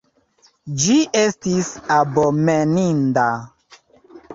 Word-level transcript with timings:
Ĝi 0.83 0.95
estis 1.21 1.71
abomeninda. 2.01 3.31